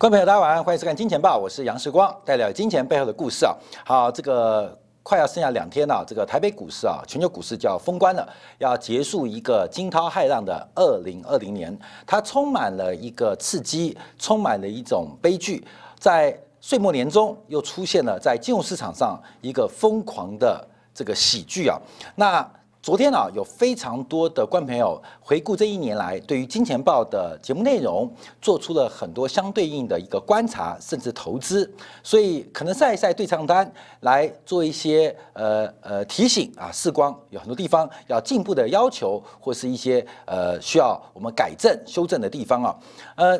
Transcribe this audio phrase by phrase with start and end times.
[0.00, 3.54] 观众朋友，大家晚上欢迎收看《金钱报》，我是杨世光，带来金钱背后的故事啊。
[3.84, 8.26] 好，这个快要剩下两天了，这个台北股市啊，全球股市就要封关了，
[8.56, 15.62] 要结束一个惊涛骇浪的二零二零年，它充满了一个刺激，充满了一种悲剧，
[15.98, 21.78] 在岁末年终又出现了在金融市场上一个疯狂的这个喜剧啊，
[22.14, 22.50] 那。
[22.82, 31.70] 昨天啊，有非常多的观众朋友回顾这一年来对于金钱豹的节目内容，做出了很多相对应的一个观察，甚至投资，
[32.02, 33.70] 所以可能晒一晒对账单，
[34.00, 42.78] 来做一些呃呃提醒啊，视光有很多地方要进步的要求，或是一些呃需要我们改正修正的地方啊，
[43.16, 43.38] 呃。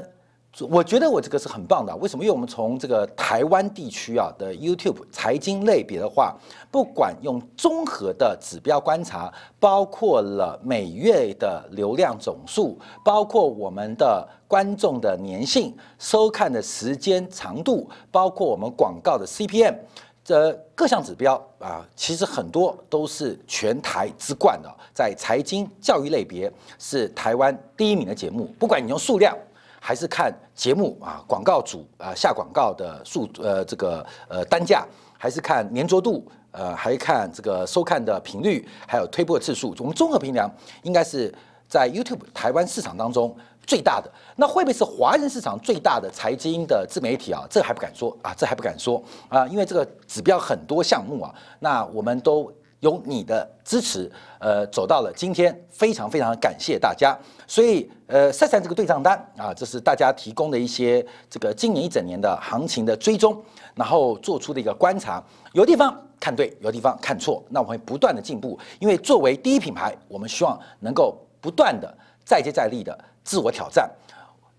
[0.69, 2.25] 我觉得我这个是很棒的，为什么？
[2.25, 6.37] 因为我们从这个台湾地区啊的 YouTube 财经类别的话，
[6.71, 19.77] 不管用综合的指标观察，包括了每月的流量总数，包括我们的观众的粘性、收看的时间长度，包括我们广告的 CPM，
[20.23, 29.35] 这各项指标啊，其实很多都是全台之冠的，在财经教育类别是台湾第一名的节目，不管你用数量。
[29.81, 34.87] 还是看节目啊，广告主啊下广告的数呃这个呃单价，
[35.19, 39.75] 还是看粘着度，呃还看这个收看的频率，还有推播次数。
[39.79, 40.49] 我们综合评量
[40.83, 41.35] 应该是
[41.67, 43.35] 在 YouTube 台湾市场当中
[43.67, 44.09] 最大的。
[44.37, 47.47] 那会不会是华人市场最大的财经的自媒体啊？
[47.51, 52.53] 这还不敢说啊，这还不敢说啊，因为这个指标很多项目啊，那我们都。
[52.81, 57.17] 有你的支持，呃，走到了今天，非常非常感谢大家。
[57.47, 63.41] 所以，呃，晒晒这个对账单啊，这是大家提供的一些这个今年一整年的行情的追踪，
[63.75, 65.23] 然后做出的一个观察。
[65.53, 68.59] 有地方看对，有地方看错，那我会不断的进步。
[68.79, 71.93] 因为作为第一品牌，我们希望能够不断的
[72.25, 73.91] 再接再厉的自我挑战。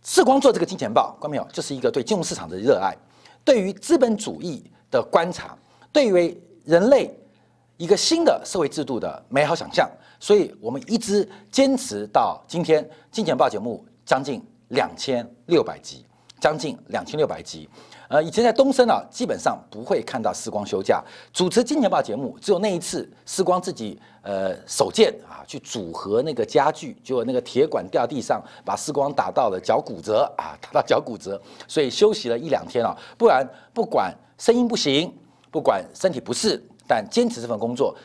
[0.03, 2.95] 视光做这个金钱报，观众朋友，这是一个对金融市场的热爱，
[3.43, 5.57] 对于资本主义的观察，
[5.91, 7.11] 对于人类。
[7.81, 12.87] 一个新的社会制度的美好想象，所以我们一直坚持到今天。
[13.09, 16.05] 金钱报节目将近两千六百集，
[16.39, 17.67] 将近两千六百集。
[18.07, 21.03] 呃，以前在东升啊，基本上不会看到时光休假
[21.33, 32.95] 主持金钱报节目，只有那一次时光自己呃手贱啊去组合那个家具，结果那个铁管掉地上，把时光打到了脚骨折啊，打到脚骨折，所以休息了一两天啊。
[33.17, 33.43] 不然
[33.73, 35.11] 不管声音不行，
[35.49, 36.63] 不管身体不适。
[36.91, 37.95] 但坚持这份工作，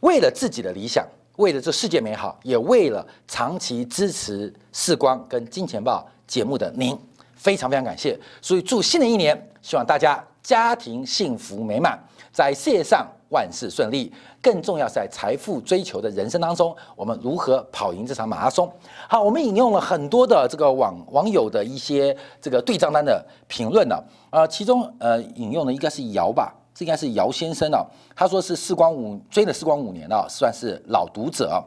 [0.00, 1.06] 为了自己的理想，
[1.36, 6.98] 为了这世界美好，也为了长期支持《视光》跟《金钱报》节目的您，
[7.34, 8.18] 非常非常感谢。
[8.40, 14.10] 所以祝新的一年，希望大家家庭幸福美满，在事业上万事顺利。
[14.40, 18.68] 更重要是在财富追求的人生当中，我们如何跑赢这场马拉松？
[19.08, 23.94] 好，我们引用了很多的这个网网友的一些这个对账单的评论呢，
[24.30, 26.52] 呃，其中呃引用的应该是姚吧。
[26.74, 27.84] 这应该是姚先生啊，
[28.16, 31.62] 他说是时光五追了时光五年了，算是老读者。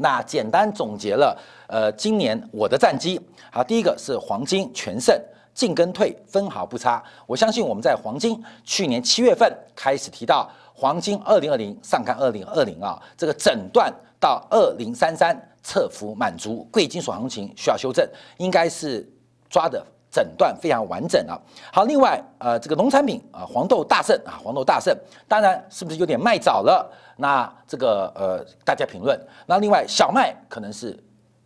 [0.00, 1.36] 那简单总结了，
[1.66, 3.20] 呃，今年我的战绩，
[3.50, 5.20] 好，第一个是黄金全胜，
[5.52, 7.02] 进跟退分毫不差。
[7.26, 19.04] 我相信我们在黄金去年七月份开始提到黄金二零二零上看二零二零啊，这个诊断到二零三三侧幅满足，贵金属行情需要修正，应该是
[19.50, 19.84] 抓的。
[20.10, 21.38] 诊断非常完整啊。
[21.72, 24.96] 好，另外，呃，这个农产品啊，黄豆大胜啊，黄豆大胜，
[25.26, 26.90] 当然是不是有点卖早了？
[27.16, 29.18] 那这个呃，大家评论。
[29.46, 30.98] 那另外，小麦可能是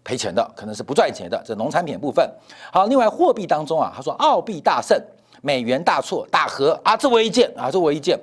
[0.04, 2.30] 赔钱的，可能是不赚钱的，这农产品部分。
[2.72, 5.00] 好，另外货币当中啊，他说澳币大胜，
[5.40, 8.18] 美元大错大和啊，这我一件啊，这我一件。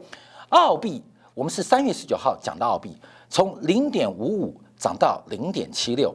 [0.49, 2.97] 澳币，我们是三月十九号讲到澳币，
[3.29, 6.13] 从零点五五涨到零点七六。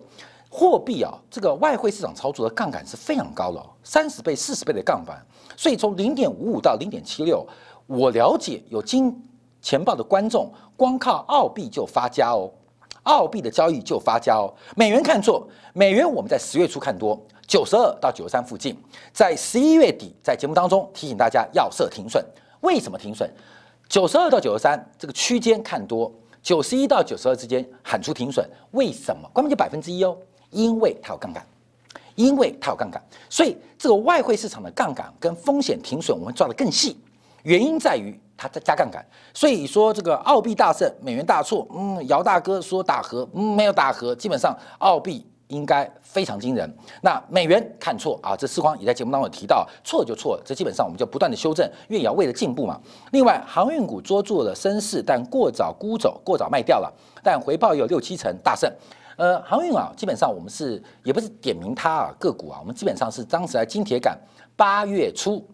[0.57, 5.21] 货币啊，这个外汇市场操作的杠杆是非常高的，三十倍、四十倍的杠杆。
[5.57, 7.45] 所以从零点五五到零点七六，
[7.89, 9.13] 我了解有金
[9.61, 12.49] 钱报的观众，光靠澳币就发家哦，
[13.03, 14.55] 澳币的交易就发家哦。
[14.77, 18.81] 美元看错，美元我们在十月初看多，九十二到九十三附近，
[19.13, 22.25] 在十一月底在节目当中提醒大家要设停损。
[22.61, 23.29] 为什么停损？
[23.89, 29.29] 九十二到九十三这个区间看多，九十一到九十二之间喊出停损，为什么？
[29.33, 30.17] 关键就百分之一哦。
[30.55, 31.45] 因为它有杠杆，
[32.15, 36.97] 因为它有杠杆，所以这个外汇市场的杠杆跟风险停损我们抓得更细。
[37.43, 39.05] 原因在于它在加杠杆，
[39.35, 41.67] 所以说这个澳币大胜，美元大错。
[41.75, 46.75] 嗯，姚大哥说打和，嗯，没有打和，基本上澳币应该非常惊人。
[47.03, 52.81] 那美元看错啊，这四光也在节目当中提到，错就错了，这基本上我们就不断的修正，因为也要为了进步嘛。
[53.13, 56.91] 另外，航运股捉住了升势，但过早沽走，过早卖掉了，
[57.23, 58.73] 但回报有六七成大胜。
[59.17, 64.19] 呃，航运啊，基本上我们是也不是点名它啊个股啊，我们基本上是当时在金铁杆
[64.57, 65.47] 八月初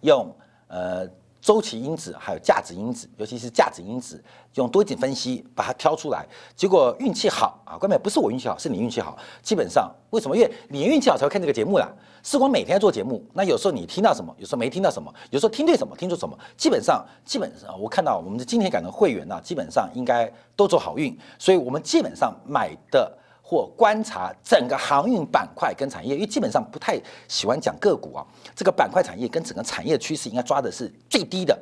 [0.00, 0.34] 用
[0.68, 1.08] 呃。
[1.42, 4.22] 周期因子还有价值因子，尤其是价值因子，
[4.54, 6.24] 用多景分析把它挑出来，
[6.54, 7.76] 结果运气好啊！
[7.76, 9.18] 关键不是我运气好，是你运气好。
[9.42, 10.36] 基本上为什么？
[10.36, 11.92] 因为你运气好才会看这个节目啦。
[12.22, 16.38] 是我每天做节目，那有时候你听到什么，有时候没听到什么，有时候听对什么，听错什么。
[16.56, 23.18] 基本上，基本上我看到我们的今天感的会员呢，基本上应该都走好运，所以我们基本上买的。
[23.52, 28.24] 或观察整个航运板块跟产业，因为基本上不太喜欢讲个股啊。
[28.56, 31.58] 这个板块产业跟整个产业趋势应该抓的是最低的、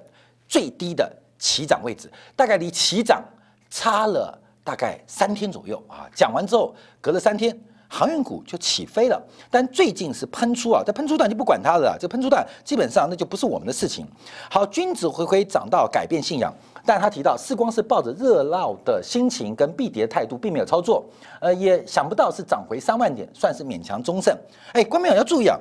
[0.47, 3.21] 最低的起涨位置，大概离起涨
[3.69, 6.07] 差了大概三天左右啊。
[6.15, 7.53] 讲完之后，隔了三天，
[7.89, 9.21] 航运股就起飞了。
[9.51, 14.07] 但最近是喷出啊，这喷出段就不管它了，这喷出段基本上那就不是我们的事情。
[14.49, 16.55] 好，君子回归涨到改变信仰。
[16.85, 21.05] 但他提到，世光是抱着热闹的心情跟避跌态度，并没有操作，
[21.41, 24.37] 呃，也想不到是涨回三万点，算是勉强中胜。
[24.73, 25.59] 哎，观众朋友要注意啊，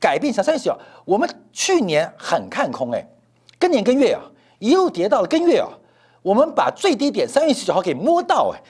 [0.00, 3.06] 改变小三月十九，我们去年很看空，哎，
[3.58, 4.22] 跟年跟月啊，
[4.58, 5.68] 一路跌到了跟月啊，
[6.22, 8.62] 我们把最低点三月十九号给摸到，哎，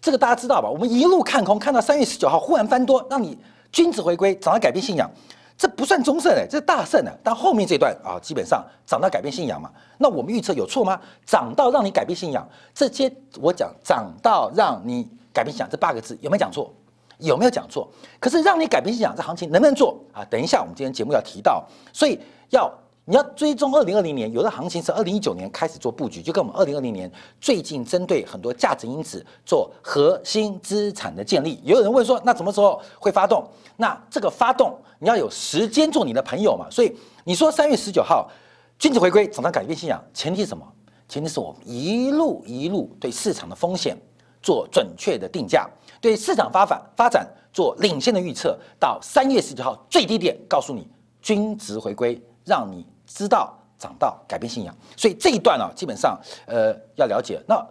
[0.00, 0.68] 这个大家知道吧？
[0.68, 3.38] 我们一路看空，看到三月十九号忽然翻多，让你
[3.70, 5.08] 君子回归，涨到改变信仰。
[5.56, 7.12] 这不算中盛哎，这是大胜啊！
[7.22, 9.70] 但后面这段啊，基本上涨到改变信仰嘛。
[9.98, 11.00] 那我们预测有错吗？
[11.24, 16.72] 涨到让你改变信仰，这些我讲涨到让你改变信仰这八个字有没有讲错？
[17.18, 17.88] 有没有讲错？
[18.18, 20.24] 可是让你改变信仰这行情能不能做啊？
[20.30, 22.18] 等一下我们今天节目要提到，所以
[22.50, 22.72] 要。
[23.04, 27.10] 你要追踪二零二零年，有的行情是二零一九年开始做布局，就跟我们二零二零年
[27.40, 31.58] 最近针对很多价值因子做核心资产的建立。
[31.64, 33.44] 也有人问说，那什么时候会发动？
[33.76, 36.68] 那这个发动你要有时间做你的朋友嘛。
[36.70, 38.30] 所以你说三月十九号
[38.78, 40.64] 君子回归，总要改变信仰，前提是什么？
[41.08, 44.00] 前提是我们一路一路对市场的风险
[44.40, 45.68] 做准确的定价，
[46.00, 50.86] 对市场发展发展做领先的预测，到三月十九号最低点告诉你
[51.20, 52.86] 均值回归，让你。
[53.12, 57.40] 知道涨到改变信仰，所以这一段呢，基本上呃要了解。
[57.46, 57.64] 那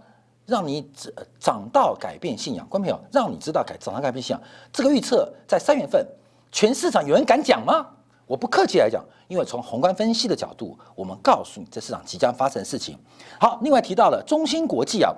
[0.45, 4.41] 让你涨涨到改变信仰，观众朋友，让你知道改涨到改变信仰，
[4.71, 6.05] 这个预测在三月份，
[6.51, 7.87] 全市场有人敢讲吗？
[8.27, 12.97] 我不客气来讲，因为从宏观分析的角度，我们告诉你这市场即将发生的事情。
[13.39, 15.13] 好，另外提到了中芯国际啊，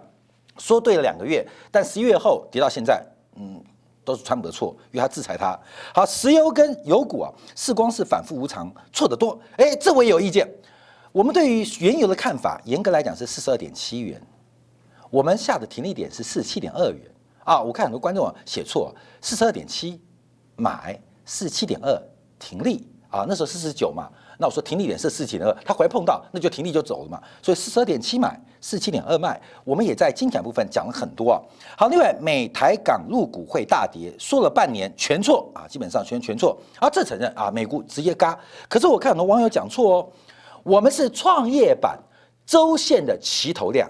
[0.57, 3.03] 说对了两个月，但十一月后跌到现在，
[3.35, 3.63] 嗯。
[4.03, 5.57] 都是川普的错，因为他制裁他。
[5.93, 9.39] 好，石油跟油股啊，是光是反复无常，错得多。
[9.57, 10.49] 哎，这我也有意见。
[11.11, 14.21] 我们对于原油的看法，严格来讲是四十二点七元，
[15.09, 17.01] 我们下的停利点是四十七点二元
[17.43, 17.61] 啊。
[17.61, 20.01] 我看很多观众啊写错，四十二点七
[20.55, 22.01] 买，四十七点二
[22.39, 24.09] 停利啊，那时候四十九嘛。
[24.37, 27.21] 那我说停利点是四七点二，他回碰到那就停利就走了嘛。
[27.41, 29.39] 所以四十二点七买，四七点二卖。
[29.63, 31.39] 我们也在精简部分讲了很多啊。
[31.77, 36.57] 好，另外美台港入股会大跌，说了半年全错啊，基本上全全错。
[36.79, 38.37] 啊，这承认啊，美股直接嘎。
[38.67, 40.09] 可是我看很多网友讲错哦，
[40.63, 41.97] 我们是创业板
[42.45, 43.89] 周线的齐头量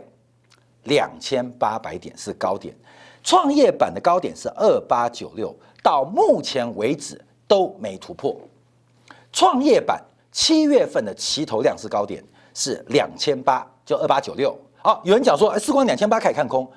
[0.83, 2.75] 两千八百点是高点，
[3.23, 8.35] 创业板的高点是二八九六，到目前为止都没突破，
[9.31, 10.03] 创业板。
[10.33, 12.21] 七月份的齐头量是高点，
[12.53, 14.53] 是两千八，就二八九六。
[14.81, 16.69] 好，有人讲说，哎，四光两千八开始看空，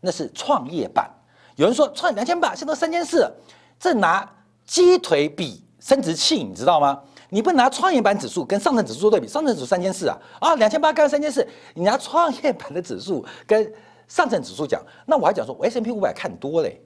[0.00, 1.08] 那是创业板。
[1.56, 3.30] 有人说创两千八，现在三千四，
[3.78, 4.28] 这拿
[4.64, 7.00] 鸡腿比生殖器，你知道吗？
[7.28, 13.72] 你不拿创业板指数跟上证指数做对比，上证指数三千四啊，啊，两千八跟三千四，你拿创业板的指数跟
[14.08, 16.82] 上证指数讲，那我还讲说，我 S M P 五百看多嘞。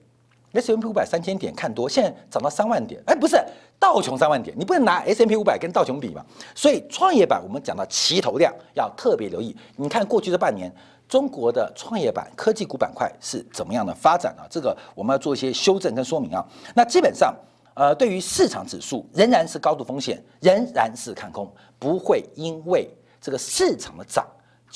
[0.52, 3.36] S M P 五百三千点看多，现在涨到三万点，哎，不是
[3.78, 6.24] 道琼三万点，你不能拿 S M P 五百跟道琼比嘛？
[6.54, 9.54] 所以创业板我们讲到齐头量要特别留意。
[9.76, 10.72] 你看过去这半年，
[11.08, 14.46] 中国的创业板科技股板块是怎么样的发展啊？
[14.48, 16.44] 这个我们要做一些修正跟说明啊。
[16.74, 17.34] 那基本上，
[17.74, 22.88] 呃，对于市场指数仍然是高度风险，仍然是看空，不会因为
[23.20, 24.26] 这个市场的涨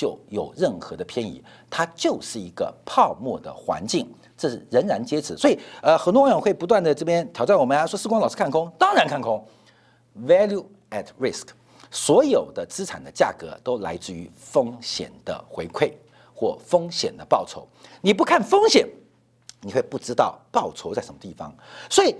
[0.00, 4.10] 就有任何的偏移，它就是一个泡沫的环境。
[4.34, 9.46] 这是仍然坚持，所以呃，很多网友会不断的这边挑战我们啊，说时光老师看空，当然看空
[10.26, 11.48] ，value at risk，
[11.90, 15.92] 所有的资产的价格都来自于风险的回馈
[16.34, 17.68] 或风险的报酬。
[18.00, 18.88] 你不看风险，
[19.60, 21.54] 你会不知道报酬在什么地方。
[21.90, 22.16] 所以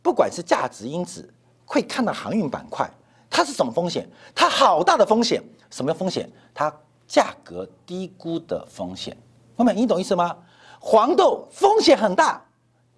[0.00, 1.28] 不管是价值因子，
[1.66, 2.90] 会看到航运板块，
[3.28, 4.08] 它是什么风险？
[4.34, 6.26] 它好大的风险，什么风险？
[6.54, 6.74] 它
[7.08, 9.16] 价格低估的风险。
[9.56, 10.36] 朋友们你懂意思吗？
[10.78, 12.40] 黄豆风险很大，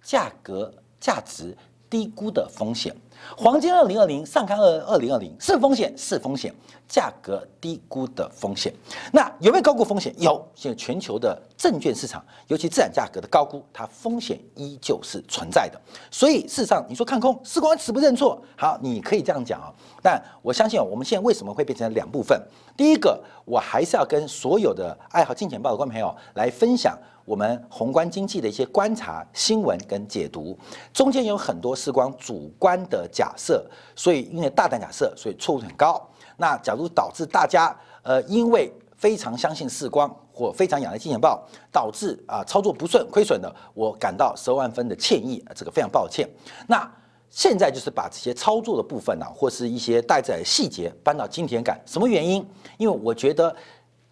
[0.03, 1.57] 价格价值
[1.89, 2.95] 低估的风险。
[3.37, 6.53] 黄金二零二零上看二二零二零是风险是风险，
[6.87, 8.73] 价格低估的风险。
[9.11, 10.13] 那有没有高估风险？
[10.17, 10.45] 有。
[10.53, 15.79] 现在全球的证券市场，尤其资产价格的高估，它风险依旧是存在的。
[16.09, 18.41] 所以事实上，你说看空，时光死不认错。
[18.55, 19.73] 好，你可以这样讲啊。
[20.03, 22.39] 但我相信我们现在为什么会变成两部分？
[22.75, 26.97] 第一个，我还是要跟所有的爱好金钱报的观众朋友来分享。
[27.23, 30.57] 我们宏观经济的一些观察、新闻跟解读，
[30.91, 33.63] 中间有很多是光主观的假设，
[33.95, 36.01] 所以因为大胆假设，所以错误很高。
[36.37, 46.27] 那假如导致大家呃因为非常相信视光或非常仰赖金钱豹，导致啊操作不顺亏损的，我感到十万分的歉意，这个非常抱歉。
[46.67, 46.91] 那
[47.29, 52.45] 现在就是把这些操作的部分呢，或是一些带在细节搬到金钱感，什么原因？
[52.77, 53.55] 因为我觉得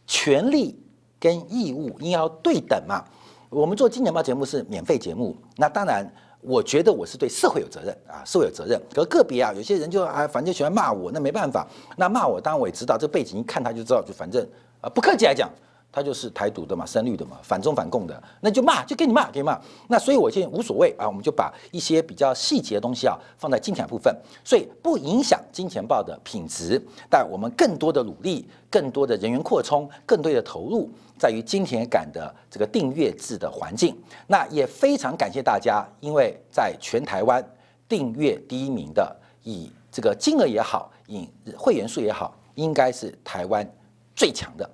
[0.05, 0.79] 权力。
[1.19, 3.03] 跟义务应要对等嘛？
[3.49, 6.05] 我们做金钱豹节目是免费节目，那当然，
[6.41, 8.79] 我觉得我是对社会有责任啊，社会有责任。
[8.93, 11.67] 可个别啊，有些人就啊，反正就喜欢骂我，那没办法。
[11.97, 14.47] 那骂我，当然我也知道这背景，一看他就知道，就反正
[14.81, 15.49] 啊，不客气来讲。
[15.91, 19.59] 他就是台独的嘛，深绿的嘛，反中反共的，那就骂，就给你骂，给你骂。
[19.87, 26.79] 那所以我现在无所谓啊，我们就把一些比较细节的东西啊放在金钱部分，所以不影响金钱豹的品质。
[27.09, 30.87] 但我们更多的努力，更多的人员扩充，更多的投入，
[31.19, 33.95] 在于金钱感的这个订阅制的环境。
[34.25, 37.45] 那也非常感谢大家，因为在全台湾
[37.87, 43.69] 订阅第一名的，以这个金额也好，以会员数也好，应该是台湾
[44.15, 44.67] 最强的。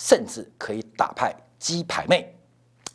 [0.00, 2.32] 甚至可以打败鸡排妹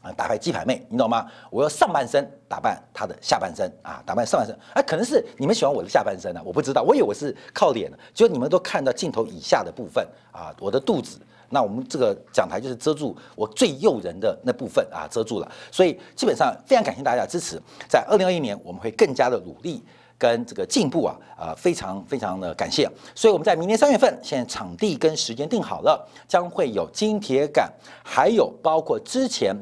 [0.02, 1.30] 啊，打败鸡排妹，你懂吗？
[1.50, 11.20] 我要上半身打扮她的下半身啊，打扮上半身，哎，可能是你们喜欢我的下半身呢，我不知道，我以为我是靠脸的，就你们都看到镜头以下的部分啊，我的肚子，
[11.54, 19.82] 那我们这个讲台就是遮住我最诱人的那部分啊，遮住了，所以基本上非常感谢大家的支持，在二零二一年我们会更加的努力。
[20.16, 22.90] 跟这个进步啊，啊，非常非常的感谢。
[23.14, 27.70] 所以我们在明年三月份，现在场地跟时间定好了，将会有金铁杆，
[28.06, 29.54] 还有包括之前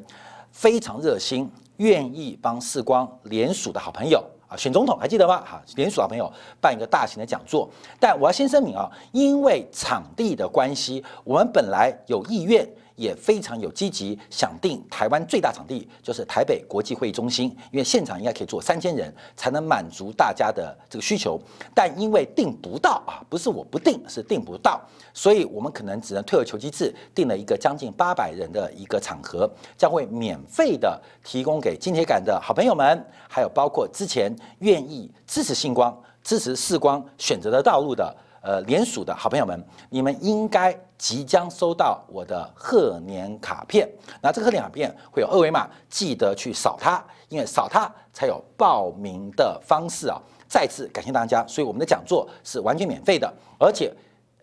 [0.52, 5.42] 非常热心、愿意帮世光联署的好朋友啊，选总统还记得吗？
[5.46, 6.30] 哈，联署老朋友
[6.60, 7.70] 办一个大型的讲座。
[8.02, 12.68] 但我要先声明啊，因为场地的关系，我们本来有意愿。
[12.96, 21.40] 也非常有积极想定台湾最大场地就是台北国际会议中心，因为现场应该可以坐三千人，才能满足大家的这个需求。
[21.74, 24.80] 但因为定不到啊，不是我不定，是定不到，
[25.14, 38.16] 所以我们可能只能退而求其次，定了一个将近八百人的一个场合，将会免费的提供给金铁杆的好朋友们，还有包括之前愿意支持星光、支持视光选择的道路的。
[38.42, 43.90] 呃，联署的好朋友们，你们应该即将收到我的贺年卡片。
[44.22, 50.22] 那这个贺年卡片会有二维码，记得去扫它，因为扫它才有报名的方式啊。
[50.48, 53.94] 再次感谢大家，所以我们的讲座是完全免费的，而且。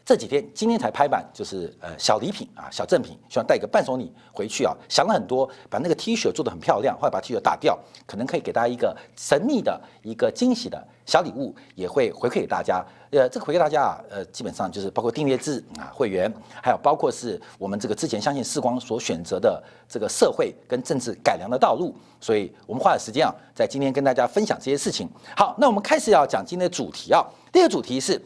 [0.09, 4.75] 这几天今天才拍板，就是呃小礼品啊，小赠品，希望带个伴手礼回去啊。
[4.89, 12.85] 想了很多，把那个 T 恤做得很漂亮，后来把 T 恤打掉，可能可以给大家一个神秘的一个惊喜的小礼物，也会回馈给大家。
[13.13, 16.31] 呃，这个回馈大家啊，呃，基本上就是包括订阅制啊会员，
[16.63, 21.97] 还有包括是我们这个之前相信世光所选择的这个社会跟政治改良的道路。
[22.21, 25.09] 所以我们花了时间啊，在今天跟大家分享这些事情。
[25.35, 27.25] 好，那我们开始要讲今天的主题啊。
[27.51, 28.21] 第一个主题是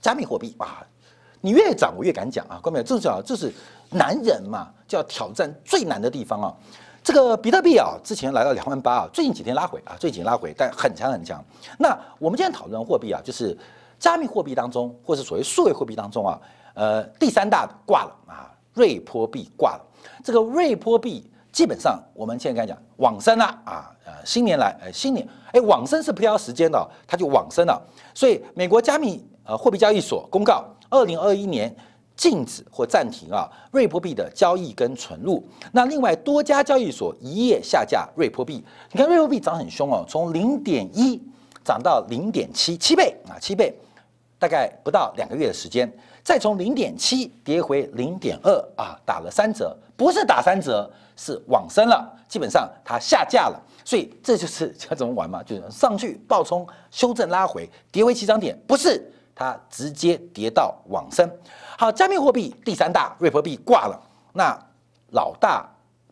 [0.00, 0.86] 加密货币啊。
[1.40, 2.58] 你越涨，我越敢讲啊！
[2.62, 3.52] 各位，这叫这是
[3.90, 6.54] 男人嘛，就要挑战最难的地方啊！
[7.04, 11.44] 这个比特币啊，之前来到两万八啊，最近几天拉回啊，最近拉回，但很强很强。
[11.78, 13.56] 那我们今天讨论货币啊，就是
[13.98, 16.40] 加密货币当中，或是所谓数位货币当中啊，
[16.72, 19.84] 呃，第三大的挂了啊，瑞波币挂了。
[20.24, 27.78] 这个瑞波币基本上我们现在讲往生了啊，呃，新年来，呃，新年，哎，往生是不要时间的，它就往生了。
[28.14, 30.64] 所以美国加密呃货币交易所公告。
[30.90, 31.74] 二零二一年
[32.16, 35.44] 禁止或暂停啊瑞波币的交易跟存入。
[35.72, 38.64] 那另外多家交易所一夜下架瑞波币。
[38.92, 41.20] 你看瑞波币涨很凶哦，从零点一
[41.64, 43.74] 涨到零点七，七倍啊，七倍，
[44.38, 45.92] 大概不到两个月的时间，
[46.22, 53.60] 再从零点七跌回零点二啊，打了三折，不是打三折，是往生了，基本上它下架了。
[53.84, 59.10] 所以这就是 要怎么玩嘛，就是上去暴冲，修正拉回，跌回起涨点，不是。
[59.34, 61.28] 它直接跌到往生。
[61.76, 64.00] 好，加密货币第三大瑞波币挂了，
[64.32, 64.56] 那
[65.10, 65.68] 老大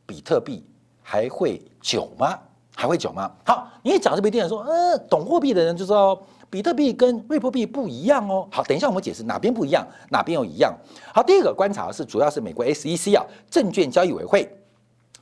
[0.07, 0.65] 比特币
[1.03, 2.39] 还会久吗？
[2.75, 3.31] 还会久吗？
[3.45, 8.49] 好，你一讲这边电人说，呃，懂货币的人就知道比特币跟瑞波币不一样哦。
[8.51, 10.75] 好，等一下我们解释哪边不一样，哪边又一样。
[11.15, 14.49] 好，第一个观察是主要是美国 SEC 啊，证券交易委员会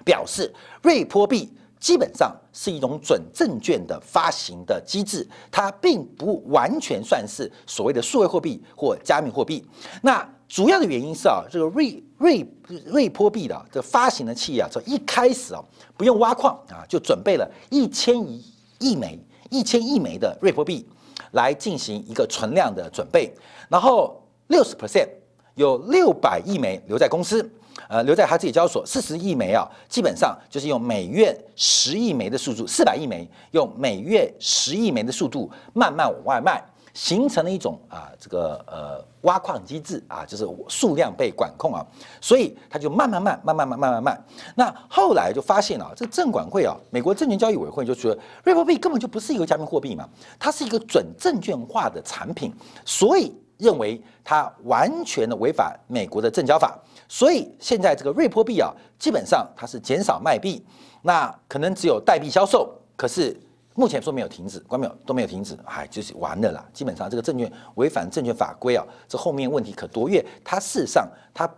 [0.04, 0.52] 表示
[0.82, 9.66] 瑞波币基本上是一种准证券的发行的机制，它并不完全算是所谓的数位货币或加密货币。
[10.02, 12.46] 那主要的原因是啊，这个瑞瑞
[12.84, 15.64] 瑞波币的这发行的企业啊，从一开始啊
[15.96, 18.44] 不用挖矿啊，就准备了一千亿
[18.78, 19.18] 亿枚、
[19.48, 20.86] 一千亿枚的瑞波币
[21.32, 23.32] 来进行一个存量的准备，
[23.70, 25.08] 然后六十 percent
[25.54, 27.50] 有六百亿枚留在公司。
[27.90, 36.62] 呃，留在他自己交所四十亿枚啊，基本上就是用每月十亿枚的速度，四百亿枚用每月十亿枚的速度慢慢往外卖，
[36.94, 41.84] 形成了一种啊这个呃挖矿机制啊，就是数量被管控啊，
[42.20, 44.24] 所以他就慢慢慢慢慢慢慢慢慢。
[44.54, 52.54] 那后来就发现了，这个证管会啊，美国证券交易委员会就说，瑞波币根本就不是一个加密货币嘛，它是一个准证券化的产品，
[52.84, 56.78] 所以认为它完全的违反美国的证交法。
[57.12, 60.64] 所以现在这个瑞波币啊，基本上它是减少卖币，
[61.02, 63.36] 那可能只有代币销售，可是
[63.74, 66.64] 目前说没有停止，关没有都没有停止，哎，就是完了啦。
[66.72, 70.08] 基本上这个证券违反证券法规啊，这后面问题可多。
[70.08, 71.52] 因为它事实上它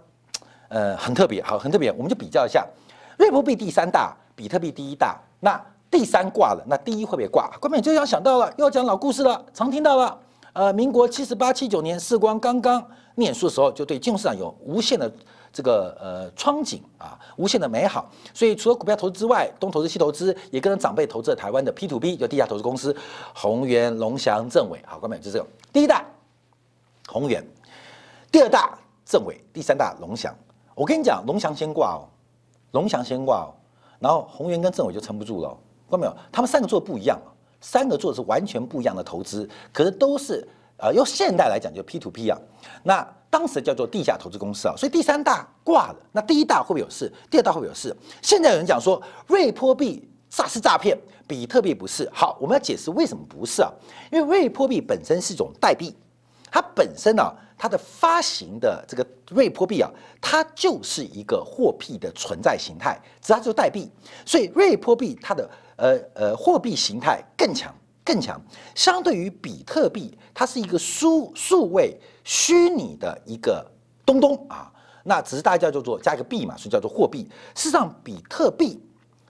[0.69, 2.67] 呃很特别，好很特别，我们就比较一下，
[3.19, 7.51] 瑞波币第三大，比特币第一大，那第三挂了，那第一会不会挂？
[7.61, 10.19] 关键就要想到了，又要讲老故事了，常听到了，
[10.55, 12.83] 呃，民国七十八七九年，世光刚刚
[13.17, 15.13] 念书的时候，就对金融市场有无限的。
[15.53, 18.11] 这个呃窗景啊，无限的美好。
[18.33, 22.97] 所以除了股票投资之外，东投资西投资，也跟着长辈投资了台湾的 P to P，就地下投资公司，
[23.35, 24.81] 宏源、龙翔、正伟。
[24.87, 26.05] 好，各位就这个第一大
[27.09, 27.47] 宏源，
[28.31, 30.35] 第二大正伟，第三大龙翔。
[30.75, 32.09] 我跟你讲，龙翔先挂哦，
[32.71, 33.53] 龙翔先挂哦，
[33.99, 35.49] 然后宏源跟正伟就撑不住了。
[35.91, 36.17] 看到没有？
[36.33, 37.21] 他们三个做的不一样，
[37.61, 40.49] 三个做的是完全不一样的投资，可是都是
[40.83, 42.37] 呃用现代来讲就 P to P 啊。
[42.83, 47.11] 那当时叫做地下投资公司啊，所以第三大挂了，那第一大会不会有事？
[47.31, 47.97] 第二大会不会有事？
[48.21, 52.11] 现在有人讲说瑞波币诈是诈骗，比特币不是。
[52.13, 53.71] 好，我们要解释为什么不是啊？
[54.11, 55.97] 因为瑞波币本身是一种代币，
[56.51, 57.23] 它本身呢，
[57.57, 59.91] 它的发行的这个瑞波币啊，
[60.21, 63.91] 它就是一个货币的存在形态，只它就是代币，
[64.27, 67.75] 所以瑞波币它的呃呃货币形态更强。
[68.05, 68.41] 更强，
[68.75, 73.65] 相对于比特币，它是一个数数位虚拟的一个
[74.05, 74.73] 东东啊，
[75.05, 77.25] 那只是大家叫做加一个币嘛，所以叫做货币。
[77.55, 78.81] 事实上，比特币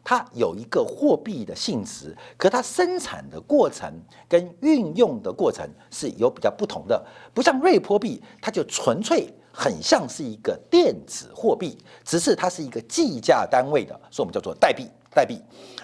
[0.02, 3.92] 它有一个货币的性质，可它生产的过程
[4.28, 7.04] 跟运用的过程是有比较不同的。
[7.34, 14.88] 不像瑞波币，它就纯粹很像是一个电子货币，只是它是一个计价单位的，所以我们叫做代币。
[15.14, 15.38] 代币，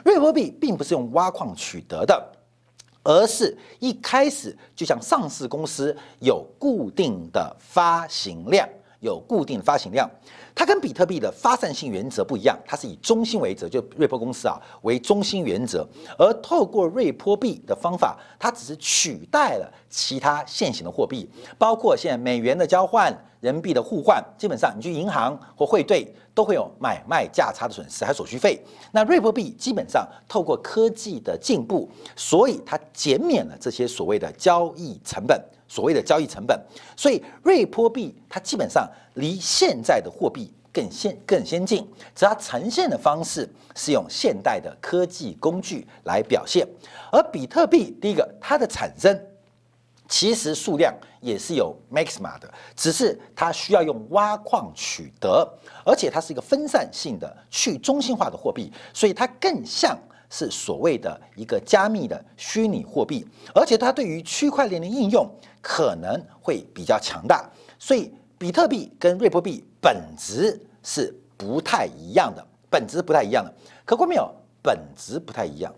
[0.06, 2.37] 瑞波币并不是用挖矿取得的。
[3.02, 8.68] 而是一开始就像上市公司有固定的发行量，
[9.00, 10.10] 有固定发行量，
[10.54, 15.86] 它跟比特币的发散性原则不一样，它是以中心为则，就瑞波公司啊为中心原则，
[16.18, 23.16] 而透过瑞波币的方法，它只是取代了其他现行的货币，包括现在美元的交换。
[23.40, 28.62] 人民币的互换，基本上你去银行或汇兑都会有买卖价差的损失，还有手续费。
[28.92, 36.56] 那瑞波币基本上透过科技的进步，所以它减免了这些所谓的交易成本，所谓的交易成本。
[36.96, 46.64] 所以瑞波币它基本上离现在的货币更先更先进，只它呈现的方式是用现代的科技工具来表现。
[47.10, 49.27] 而比特币第一个它的产生。
[50.08, 55.46] 其实数量也是有 maxima 的，只是它需要用挖矿取得，
[55.84, 59.96] 而且它是一个分散性的去中心化的货币，所以它更像
[60.30, 67.48] 是所谓的一个加密的虚拟货币，而且它对于区块链的应用可能会比较强大。
[67.78, 73.54] 所以比特币跟瑞波币本质是不太一样的，本质不太一样的。
[73.84, 74.34] 可过没有？
[74.60, 75.72] 本质不太一样，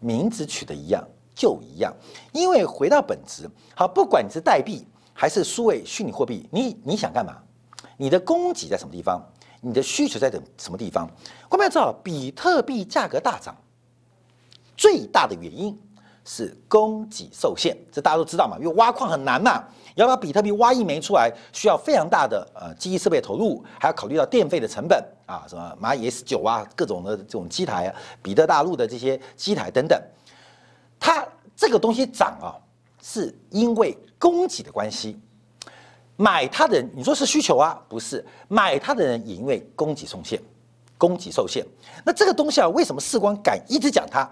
[0.00, 1.06] 名字取得一样。
[1.38, 1.94] 就一样，
[2.32, 7.36] 因为回到本质，好，不管你是代币还是数位虚拟货币，你你想干嘛？
[7.96, 9.24] 你的供给在什么地方？
[9.60, 11.08] 你的需求在等什么地方？
[11.48, 13.54] 我们要知道，比特币价格大涨，
[14.76, 15.80] 最大的原因
[16.24, 30.00] 是供给受限，这大家都知道嘛，因为挖矿很难嘛，要把比特币挖一枚出来，需要非常大的呃机器设备投入，还要考虑到电费的成本啊，什么蚂蚁 S 九啊，各种的这种机台，比特大陆的这些机台等等。
[31.58, 32.54] 这个东西涨啊，
[33.02, 35.18] 是因为供给的关系，
[36.14, 37.82] 买它的人，你说是需求啊？
[37.88, 40.40] 不是，买它的人也因为供给受限，
[40.96, 41.66] 供给受限。
[42.04, 44.30] 那这个东西啊，为什么世光敢一直讲它？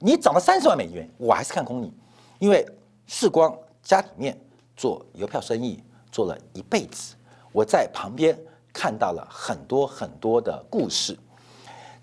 [0.00, 1.92] 你涨了三十万美元，我还是看空你，
[2.40, 2.66] 因为
[3.06, 4.36] 世光家里面
[4.76, 7.14] 做邮票生意做了一辈子，
[7.52, 8.36] 我在旁边
[8.72, 11.16] 看到了很多很多的故事。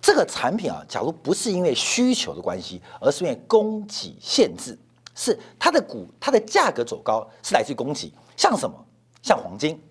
[0.06, 4.78] 这个产品啊，假如不是因为需求的关系，而是因为供给限制，
[5.15, 8.86] 是它的股它的价格走高是来自于供给，像什么？
[9.24, 9.82] 像黄金，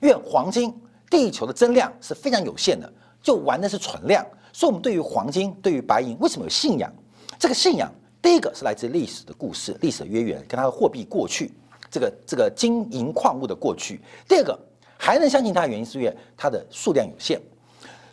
[0.00, 0.74] 因为黄金
[1.10, 2.90] 地球的增量是非常有限的，
[3.22, 6.90] 就玩的是存量，所以我们对于黄金、对于白银为什么有信仰？
[7.38, 7.92] 这个信仰，
[8.22, 11.52] 第一个是来自历史的故事、历史的渊源，跟它的货币过去，
[11.90, 14.00] 这个这个金银矿物的过去。
[14.26, 14.58] 第二个
[14.96, 17.38] 还能相信它的原因是因为它的数量有限，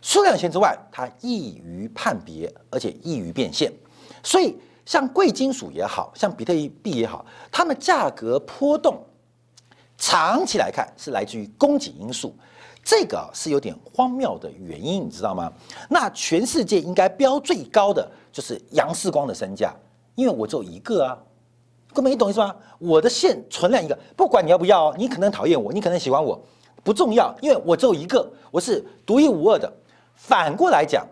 [0.07, 3.69] 数量有限之外，它易于判别，而且易于变现。
[4.23, 9.03] 所以像贵金属也好像比特币也好，它们价格波动。
[9.97, 12.33] 长期来看是来自于供给因素，
[12.81, 15.51] 这个是有点荒谬的原因，你知道吗？
[15.89, 19.75] 那全世界应该标最高的就是杨世光的身价，
[20.15, 21.19] 因为我只有一个啊，
[21.93, 22.55] 哥们，你懂意思吗？
[22.79, 26.41] 我的线存量一个，不管你要不要，你可能讨厌我，你可能喜欢我，
[26.81, 29.69] 不重要，因为我只有一个，我是独一无二的。
[30.17, 31.07] 反过来讲，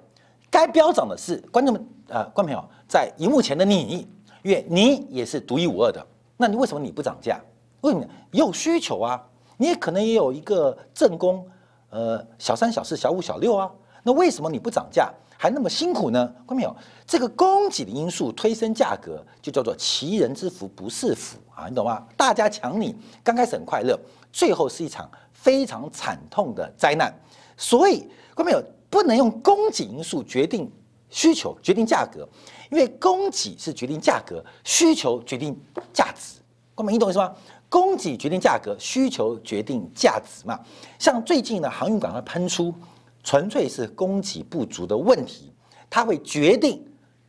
[0.50, 4.06] 该飙涨的是观众们啊，观众朋友在荧幕前的你，
[4.42, 7.40] 因为你也是独一无二的，那你为什么你不涨价？
[7.82, 9.24] 为什么有需求啊？
[9.58, 11.48] 你也可能也有一个正宫，
[11.92, 13.72] 呃，小三、小四、小五、小六啊。
[14.04, 16.26] 那为什么你不涨价，还那么辛苦呢？
[16.40, 16.76] 看到没有？
[17.06, 22.06] 这个供给的因素推升价格，就叫做其人之福不是福啊，你懂吗？
[22.18, 23.98] 大家抢你，刚开始很快乐，
[24.34, 27.14] 最后是一场非常惨痛的灾难。
[27.56, 28.00] 所以
[28.36, 28.62] 看到没有？
[28.96, 30.72] 不能用供给因素决定
[31.10, 32.26] 需求，决定价格，
[32.72, 35.54] 因为供给是决定价格，需求决定
[35.92, 36.40] 价值。
[36.74, 37.36] 各位，你懂我意思吗？
[37.68, 40.58] 供给决定价格，需求决定价值嘛。
[40.98, 42.74] 像最近的航运板块喷出，
[43.22, 45.52] 纯粹是供给不足的问题，
[45.90, 46.82] 它会决定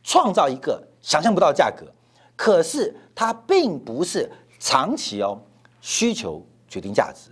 [0.03, 1.85] 创造一个想象不到的价格。
[2.37, 5.37] 可是它并不是长期哦，
[5.81, 7.31] 需求决定价值，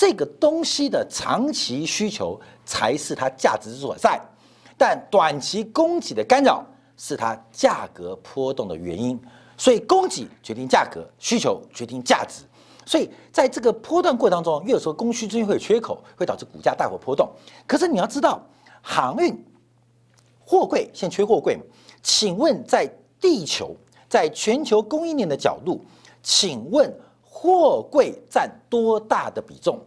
[0.00, 4.18] 这个东西的长期需求才是它价值所在。
[4.78, 6.64] 但短期供给的干扰
[6.96, 9.20] 是它价格波动的原因。
[9.58, 12.44] 所以供给决定价格，需求决定价值。
[12.86, 17.28] 所以在这个波段过程当中，有时候供需之间会有缺口，会导致股价大幅波动。
[17.66, 18.40] 可是你要知道，
[18.80, 19.38] 航运
[20.38, 21.60] 货柜现在缺货柜
[22.02, 23.76] 请问在地球，
[24.08, 25.84] 在全球供应链的角度，
[26.22, 26.90] 请问
[27.22, 29.78] 货柜占多大的比重？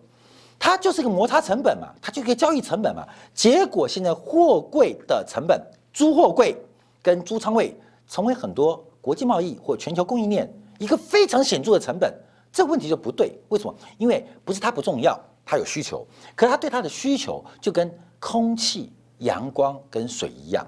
[0.65, 3.06] 它就是个摩擦成本嘛，它就一个交易成本嘛。
[3.34, 6.56] 结果现在货柜的成本，租货柜
[7.02, 8.82] 跟租仓位成为很多。
[9.02, 10.49] 国际贸易或全球供应链
[10.80, 12.10] 一个非常显著的成本，
[12.49, 13.38] 这个问题就不对。
[13.49, 13.76] 为什么？
[13.97, 20.65] 因为不是它不重要，它有需求，可是它对它的需求就跟空气、阳光跟水一样，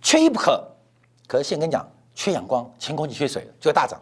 [0.00, 0.66] 缺一不可。
[1.28, 4.00] 可是现在跟你讲，缺阳光、缺空气、缺水就会大涨。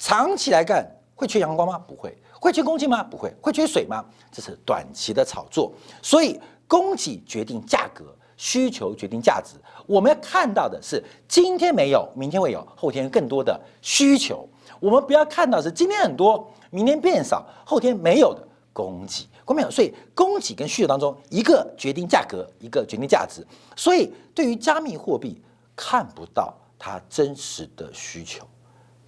[0.00, 1.78] 长期来看，会缺阳光吗？
[1.86, 2.18] 不会。
[2.40, 3.02] 会缺空气吗？
[3.02, 3.32] 不会。
[3.40, 4.04] 会缺水吗？
[4.30, 5.72] 这是短期的炒作。
[6.02, 8.04] 所以供给决定价格。
[8.40, 14.48] 需求决定价值，我们要看到的是今天没有，明天会有，后天更多的需求。
[14.78, 19.26] 我们不要看到是今天很多，明天变少，后天没有的供给。
[19.44, 19.68] 过没有？
[19.68, 23.44] 所以供给跟需求当中，一个决定价格，一个决定价值。
[23.74, 25.42] 所以对于加密货币，
[25.74, 28.46] 看不到它真实的需求，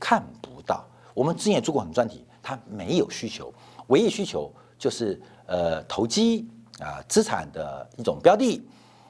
[0.00, 0.84] 看不到。
[1.14, 3.52] 我们之前也做过很多专题，它没有需求，
[3.88, 6.48] 唯一需求就是呃投机
[6.80, 8.62] 啊资产的一种标的。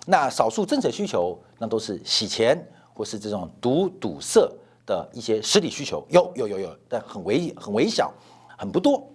[0.06, 2.58] 那少数真实需求，那都是洗钱
[2.94, 4.50] 或是这种堵堵塞
[4.86, 8.12] 的一些实体需求，有有有有，但很微很微小，
[8.58, 9.06] 很不多。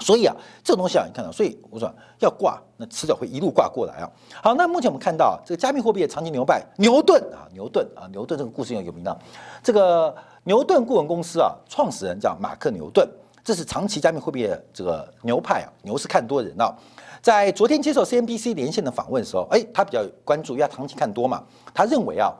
[0.00, 4.08] 所以啊，这种东西啊，你看到，所以我说要挂，那迟早会一路挂过来啊。
[4.40, 9.18] 好，那目前我们看到这个加密货币的长期牛败，牛顿啊，牛顿啊，牛顿这个故事有有名的。
[9.60, 13.08] 这个牛顿顾问公司啊，创始人叫马克牛顿，
[13.48, 16.70] 这是长期加密货币的这个牛派啊，牛是看多人啊。
[17.22, 22.30] 在昨天接受 CNBC 连线的访问的时候，哎，他比较关注，因为他长期看多嘛，他认为啊，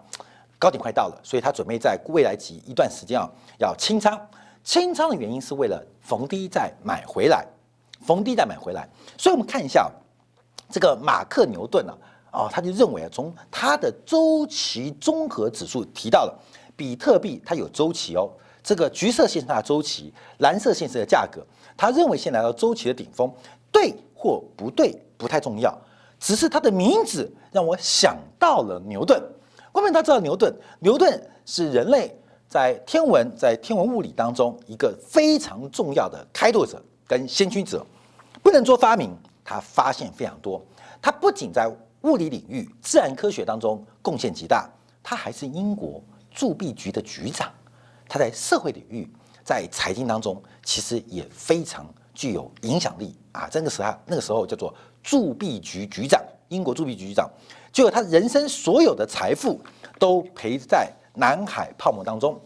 [0.58, 3.26] 高点快到了，所以他准备在未来几一段时间啊，
[3.58, 4.20] 要清仓。
[4.62, 7.42] 清仓的原因是为了逢低再买回来，
[8.02, 8.86] 逢低再买回来。
[9.16, 9.90] 所以我们看一下
[10.68, 11.96] 这个马克牛顿啊，
[12.32, 16.38] 哦，他就认为啊，从他的周期综合指数提到了
[16.76, 18.30] 比特币它有周期哦，
[18.68, 21.42] 这个橘色线是它的周期，蓝色线是的价格，
[21.74, 23.32] 他认为现在到周期的顶峰，
[23.72, 23.94] 对。
[24.20, 25.72] 或不对，不太重要，
[26.18, 29.22] 只是他的名字让我想到了牛顿。
[29.70, 32.12] 后面他知道牛顿，牛顿是人类
[32.48, 37.86] 在天文在天文物理当中一个非常重要的开拓者跟先驱者。
[38.42, 40.60] 不能说发明，他发现非常多。
[41.00, 41.70] 他不仅在
[42.02, 44.68] 物理领域、自然科学当中贡献极大，
[45.00, 46.02] 他还是英国
[46.32, 47.48] 铸币局的局长。
[48.08, 49.08] 他在社会领域、
[49.44, 51.86] 在财经当中，其实也非常。
[52.14, 53.46] 具有影响力啊！
[53.48, 57.30] 这个时候，那个时候叫做铸币局局长英国铸币局局长，
[57.70, 59.60] 结果他人生所有的财富
[60.00, 62.36] 都赔在南海泡沫当中。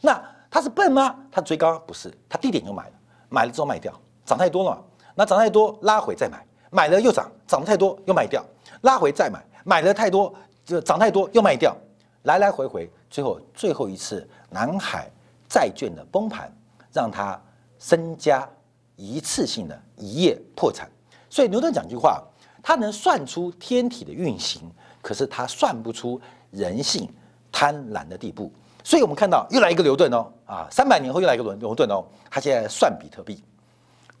[0.00, 0.18] 那
[0.50, 1.14] 他是笨吗？
[1.30, 2.92] 他追高不是，他低点就买了，
[3.28, 3.92] 买了之后卖掉，
[4.24, 4.82] 涨太多了嘛。
[5.14, 8.42] 那涨太多拉回再买，买了又涨，涨太多又卖掉，
[8.80, 11.76] 拉回再买，买了太多就涨太多又卖掉，
[12.22, 15.10] 来来回回，最后最后一次南海
[15.48, 16.52] 债券的崩盘，
[16.92, 17.40] 让他
[17.78, 18.48] 身家
[18.96, 20.88] 一次性的一夜破产。
[21.30, 22.22] 所以牛顿讲句话，
[22.62, 24.62] 他能算出天体的运行，
[25.02, 27.08] 可是他算不出人性
[27.52, 28.52] 贪婪的地步。
[28.84, 33.42] 所以我们看到又来一个牛顿哦，啊，三百年后又来一个牛牛顿哦，他现在算比特币，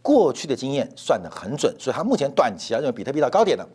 [0.02, 3.66] 过去的经验算得很准，所以他目前短期啊认为比特币到高点了，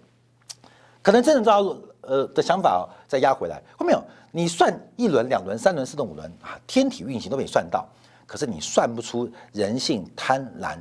[1.03, 3.61] 可能真的照呃的想法再压回来。
[3.77, 3.95] 后面
[4.31, 7.87] 你算一轮、两轮、三轮、四轮、五轮啊，天体运行都被你算到，
[8.25, 10.79] 可是你算不出人性贪婪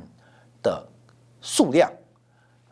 [0.63, 0.83] 的
[1.41, 1.91] 数量。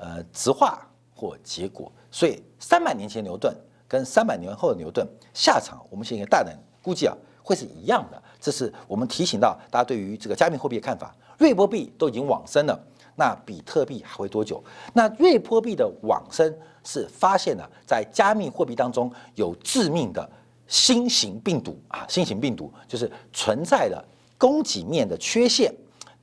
[0.03, 0.81] 呃，直化
[1.13, 3.55] 或结果，所以三百年前牛顿
[3.87, 8.19] 跟三百年后的牛顿下场，我们现在大胆估计啊，会是一样的。
[8.39, 11.15] 这是我们提醒到大家对于这个加密货币的看法。
[11.37, 12.83] 瑞波币都已经往生了，
[13.15, 14.63] 那比特币还会多久？
[14.91, 16.51] 那瑞波币的往生
[16.83, 20.29] 是发现了在加密货币当中有致命的
[20.67, 24.03] 新型病毒啊，新型病毒就是存在的
[24.37, 25.73] 供给面的缺陷。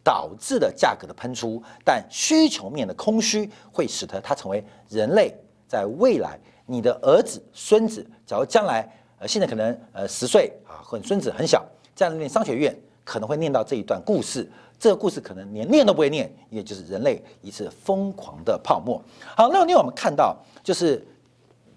[0.05, 5.35] 导致的价格的喷出，但需求面的空虚会使得它成为人类
[5.67, 11.63] 在未来你的儿子、孙子，假如将来呃现在可能呃十岁啊，或孙子很小，
[11.95, 12.75] 这样念商学院
[13.09, 14.47] 可能会念到这一段故事，
[14.79, 19.03] 这个故事可能连念都不会念，也就是人类一次疯狂的泡沫。
[19.35, 21.03] 好，那另外我们看到就是。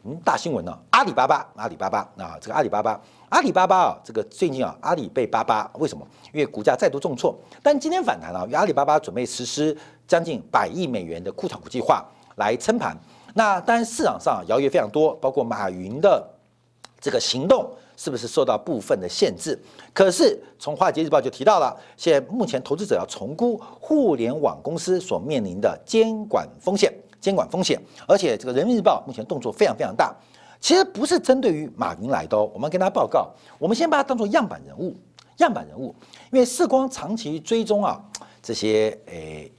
[0.03, 0.75] 嗯，大新闻呢？
[0.89, 6.03] 阿里巴巴，阿里巴巴啊，这个阿里巴巴，阿里巴巴啊，这个最近啊，阿里被巴巴，为什么？
[6.33, 12.03] 因为股价再度重挫，但今天反弹了，因为阿里巴巴准备实施将近百亿美元的库藏股计划
[12.37, 12.97] 来撑盘。
[13.35, 16.27] 那当然市场上谣言非常多，包括马云的
[16.99, 19.57] 这个行动是不是受到部分的限制？
[19.93, 26.93] 可是从华尔街日报就提到了，现在目前投资者要重估互联网公司所面临的监管风险。
[27.19, 30.11] 监管风险，而且这个人民日报目前动作非常非常大，
[30.59, 32.35] 其实不是针对于马云来的。
[32.35, 34.95] 我们跟大家报告，我们先把它当做样板人物，
[35.37, 35.93] 样板人物，
[36.31, 38.03] 因为世光长期追踪啊
[38.41, 39.51] 这些诶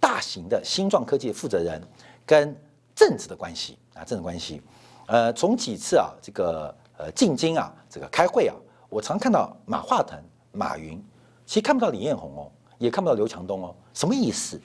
[0.00, 1.80] 大型的新创科技的负责人
[2.26, 2.52] 跟
[2.96, 4.60] 政治的关系啊政治关系，
[5.06, 8.54] 呃，从几次啊这个呃进京啊这个开会啊，
[8.88, 10.18] 我常看到马化腾、
[10.52, 11.02] 马云，
[11.46, 14.60] 其实看不到李彦宏哦，也看不到刘强东哦，什么意思？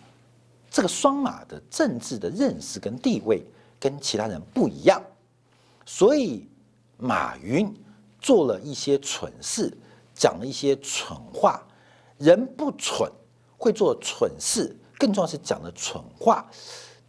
[0.71, 3.43] 这个双马的政治的认识跟地位
[3.79, 5.01] 跟其他人不一样，
[5.85, 6.47] 所以
[6.97, 7.73] 马云
[8.21, 9.75] 做了一些蠢事，
[10.13, 11.63] 讲了一些蠢话。
[12.19, 13.09] 人不蠢，
[13.57, 16.45] 会做蠢事，更重要是讲的蠢话。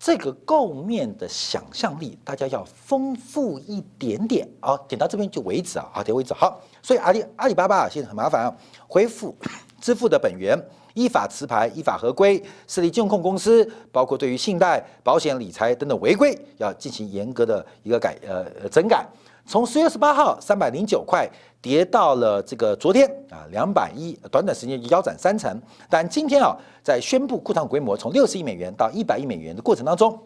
[0.02, 4.74] 这个构面的想象力，大家要丰富一点点啊！
[4.88, 5.90] 点到这边就为止啊！
[5.92, 6.32] 好，点为止。
[6.32, 8.56] 好，所以阿里阿里巴巴啊现在很麻烦啊，
[8.88, 9.36] 恢复
[9.78, 10.58] 支付的本源。
[10.94, 19.06] 依法持牌、依法合规设立监控公司，包括对于信贷、保险、理财等等违规，要进行严格的一个改呃整改。
[19.50, 21.28] 从十月十八号三百零九块
[21.60, 25.60] 跌到了这个昨天啊两百一，短短时间腰斩三成。
[25.88, 30.16] 但今天啊，在宣布库藏规模从六十亿美元到一百亿美元的过程当中，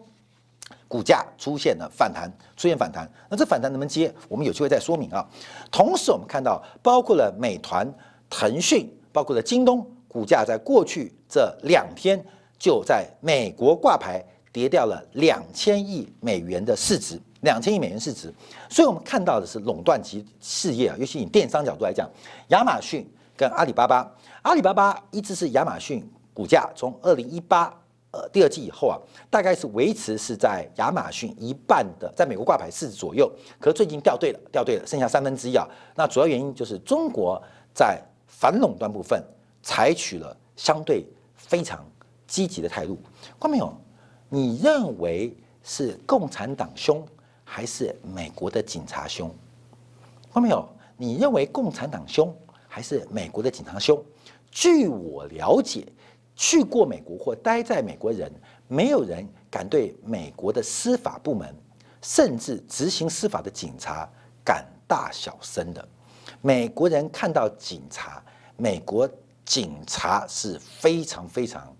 [0.87, 3.09] 股价出现了反弹，出现反弹。
[3.27, 4.13] 那这反弹能不能接？
[4.29, 5.27] 我们有机会再说明啊。
[5.71, 7.91] 同时，我们看到包括了美团、
[8.29, 9.83] 腾讯，包括了京东。
[10.07, 12.23] 股价在过去这两天
[12.59, 18.33] 就在美国挂牌，跌掉了两千亿美元的市值，两千亿美元市值。
[18.69, 22.09] 所以我们看到的是垄断级事业啊，尤其以电商角度来讲，
[22.49, 27.73] 亚马逊跟阿里巴巴，阿里巴巴一直是亚马逊股价从二零一八
[28.11, 33.31] 呃第二季以后啊，大概是维持是在亚马逊一半的，在美国挂牌市值左右。
[33.61, 35.65] 可是最近掉队了，掉队了，剩下三分之一啊。
[35.95, 37.41] 那主要原因就是中国
[37.73, 39.23] 在反垄断部分。
[39.67, 41.03] 采取了相对
[41.33, 41.83] 非常
[42.27, 42.95] 积极的态度，
[43.39, 43.75] 看到没有？
[44.29, 47.03] 你认为是共产党凶，
[47.45, 49.33] 还是美国的警察凶？
[50.33, 50.67] 看到没有？
[50.97, 52.35] 你认为共产党凶，
[52.67, 54.03] 还是美国的警察凶？
[54.51, 55.87] 据我了解，
[56.35, 58.29] 去过美国或待在美国人，
[58.67, 61.55] 没有人敢对美国的司法部门，
[62.01, 64.09] 甚至执行司法的警察
[64.43, 65.87] 敢大小声的。
[66.41, 68.21] 美国人看到警察，
[68.57, 69.09] 美国。
[69.45, 71.71] 警察是非常非常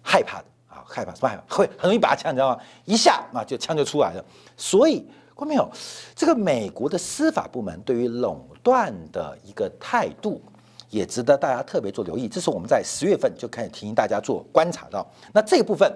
[0.00, 0.44] 害怕的
[0.86, 1.28] 害怕什么？
[1.28, 2.62] 害怕会很容易拔枪，你知道吗？
[2.84, 4.24] 一下啊，就枪就出来了。
[4.56, 5.70] 所以，看没有？
[6.14, 10.40] 这个美国的司法部门对于垄断的一个态度，
[10.90, 12.26] 也值得大家特别做留意。
[12.28, 15.06] 这是我们在十月份就开始提醒大家做观察到。
[15.32, 15.92] 那这一部分，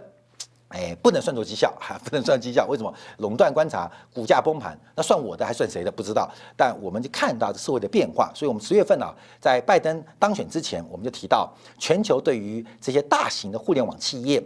[0.68, 2.66] 哎，不能算作绩效，哈， 不能算绩效。
[2.66, 2.94] 为什么？
[3.18, 5.90] 垄断观察，股价崩盘，那算我的还算谁的？
[5.90, 6.30] 不知道。
[6.56, 14.42] 但我们就看到这社会的变化，所以我们十月份呢，在拜登当选之前，我们就提到全球对于这些大型的互联网企业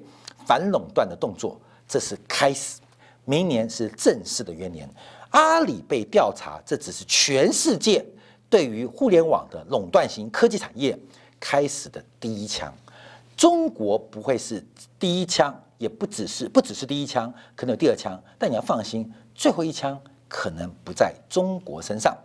[0.46, 2.80] 反垄断的动作，这是开始，
[3.24, 4.88] 明年是正式的元年。
[5.30, 8.04] 阿里被调查，这只是全世界
[8.48, 10.98] 对于互联网的垄断型科技产业
[11.38, 12.72] 开始的第一枪，
[13.36, 14.64] 中国不会是
[14.98, 15.54] 第一枪。
[15.78, 22.16] 也不只是不只是第一枪，可能有第二枪，但你要放心，最后一枪可能不在中国身上。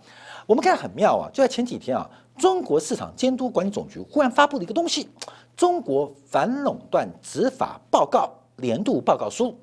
[0.47, 5.03] 我们看很妙啊，就在前几天啊，中国市场监督管理总局忽然发布了一个东西，
[5.55, 9.57] 《中国反垄断执法报告年度报告书》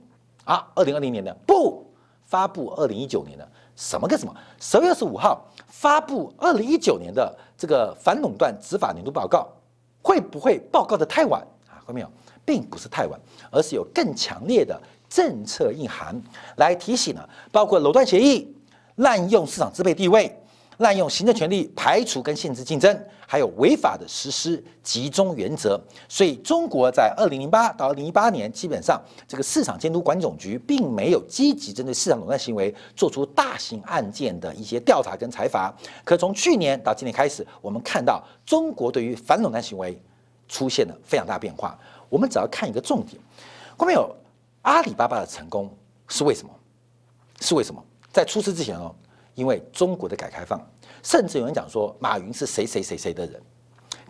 [0.51, 1.85] 啊，二零二零年的不
[2.25, 4.35] 发布二零一九年的什么跟什么？
[4.61, 9.49] 十月二十五号发布二零一九年的这个反垄断执法年度报告，
[10.03, 11.79] 会不会报告的太晚啊？
[11.79, 12.11] 看到没有？
[12.45, 13.21] 并不是太晚，
[13.51, 16.19] 而是有更强烈的政策意涵
[16.57, 18.57] 来提醒呢，包括垄断协议、
[18.97, 20.35] 滥用市场支配地位、
[20.79, 25.81] 滥用行政权力、排除跟限制竞争，还有违法的实施集中原则。
[26.09, 35.75] 所以，中国在二零零八到二零一八年，基本上这个市场监督管理总局并没有积极针对市场垄断行为做出大型案件的一些调查跟裁罚。
[36.05, 40.01] 可从去年到今年开始，我们看到中国对于反垄断行为
[40.49, 41.77] 出现了非常大变化。
[42.09, 43.21] 我们只要看一个重点，
[43.77, 44.15] 后面有
[44.63, 45.69] 阿里巴巴的成功
[46.07, 46.55] 是为什么？
[47.41, 47.85] 是为什么？
[48.13, 48.95] 在出事之前哦，
[49.39, 50.61] 因为中国的改革开放，
[51.01, 53.41] 甚至有人讲说马云是谁谁谁谁的人。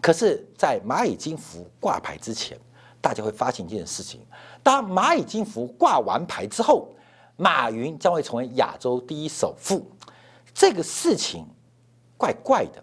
[0.01, 2.59] 可是，在蚂蚁金服挂牌之前，
[2.99, 4.23] 大家会发现一件事情：
[4.63, 6.89] 当蚂蚁金服挂完牌之后，
[7.37, 9.85] 马云将会成为亚洲第一首富。
[10.55, 11.47] 这个事情
[12.17, 12.83] 怪怪的。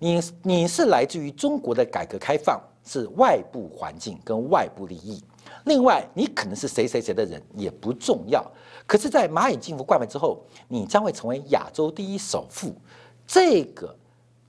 [0.00, 2.60] 你你是来自于中国的改革开放。
[2.84, 5.22] 是外部环境跟外部利益，
[5.66, 8.42] 另外你可能是谁谁谁的人也不重要。
[8.88, 12.74] 可是，在蚂蚁金服挂牌之后，你将会成为亚洲第一首富。
[13.26, 13.94] 这个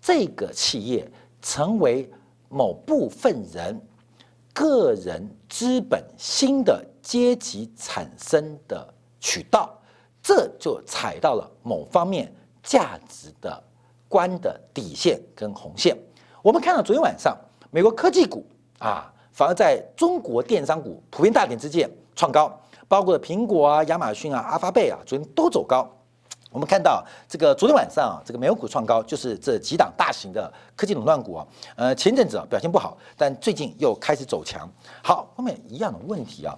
[0.02, 1.06] 这个企业
[1.41, 2.10] 成为
[2.47, 3.78] 某部分人
[4.54, 9.78] 个人资本新的阶级产生的渠道，
[10.23, 13.62] 这就踩到了某方面价值的
[14.08, 15.97] 观的底线跟红线。
[16.41, 17.38] 我们看到昨天晚上。
[17.71, 18.43] 美国科技股
[18.80, 25.88] 啊，反而在中国电商股普遍大跌之际创高，包括苹果啊、亚马逊啊、阿发贝啊，昨天都走高。
[26.52, 34.67] 我们看到这个昨天晚上啊，这个美股创高，就是这几档大型的科技垄断股啊，呃，前阵子啊表现不好，但最近又开始走强。
[35.04, 36.58] 好，后面一样的问题啊，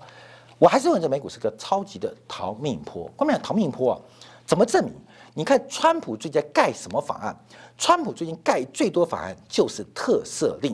[0.57, 3.11] 我还是认为这美股是个超级的逃命坡。
[3.17, 3.99] 后面逃命坡啊，
[4.45, 4.93] 怎么证明？
[5.33, 7.37] 你看川普最近盖什么法案？
[7.77, 10.73] 川普最近盖最多法案就是特色令。